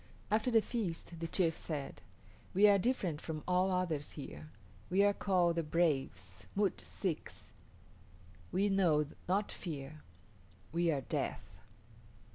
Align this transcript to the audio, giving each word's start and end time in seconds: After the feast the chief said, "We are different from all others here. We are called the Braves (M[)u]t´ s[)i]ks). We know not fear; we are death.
After 0.31 0.49
the 0.49 0.63
feast 0.63 1.19
the 1.19 1.27
chief 1.27 1.55
said, 1.55 2.01
"We 2.55 2.67
are 2.67 2.79
different 2.79 3.21
from 3.21 3.43
all 3.47 3.69
others 3.69 4.13
here. 4.13 4.49
We 4.89 5.03
are 5.03 5.13
called 5.13 5.57
the 5.57 5.61
Braves 5.61 6.47
(M[)u]t´ 6.57 6.83
s[)i]ks). 6.83 7.51
We 8.51 8.67
know 8.67 9.05
not 9.29 9.51
fear; 9.51 10.01
we 10.71 10.89
are 10.89 11.01
death. 11.01 11.59